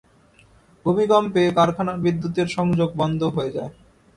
[0.85, 3.71] ভূমিকম্পে কারখানার বিদ্যুতের সংযোগ বন্ধ হয়ে যায়।